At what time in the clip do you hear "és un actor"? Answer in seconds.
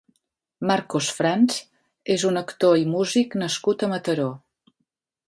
2.15-2.81